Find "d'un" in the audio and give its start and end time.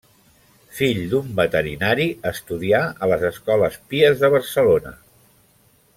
1.11-1.27